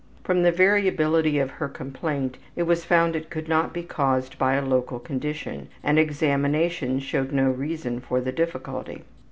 From 0.23 0.41
the 0.41 0.51
variability 0.51 1.37
of 1.37 1.51
her 1.51 1.67
complaint 1.67 2.39
it 2.55 2.63
was 2.63 2.83
found 2.83 3.15
it 3.15 3.29
could 3.29 3.47
not 3.47 3.71
be 3.71 3.83
caused 3.83 4.39
by 4.39 4.55
a 4.55 4.65
local 4.65 4.97
condition, 4.97 5.67
and 5.83 5.99
examination 5.99 6.97
showed 6.99 7.31
no 7.31 7.51
reason 7.51 7.99
for 7.99 8.19
the 8.19 8.31
difficulty. 8.31 9.03